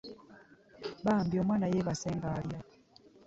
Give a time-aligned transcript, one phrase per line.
[1.05, 2.59] Bambi omwaana yebase nga'lya